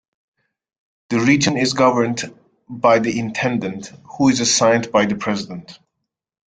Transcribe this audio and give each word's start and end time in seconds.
The 1.11 1.19
region 1.19 1.57
is 1.57 1.73
governed 1.75 2.23
by 2.67 2.97
the 2.97 3.19
intendant, 3.19 3.91
who 4.17 4.29
is 4.29 4.39
assigned 4.39 4.91
by 4.91 5.05
the 5.05 5.13
president. 5.15 5.77